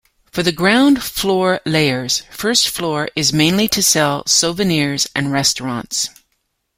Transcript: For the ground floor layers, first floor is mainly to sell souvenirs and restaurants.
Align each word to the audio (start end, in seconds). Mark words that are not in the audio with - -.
For 0.31 0.41
the 0.41 0.51
ground 0.51 1.03
floor 1.03 1.61
layers, 1.63 2.23
first 2.31 2.69
floor 2.69 3.09
is 3.15 3.31
mainly 3.31 3.67
to 3.67 3.83
sell 3.83 4.25
souvenirs 4.25 5.07
and 5.15 5.31
restaurants. 5.31 6.09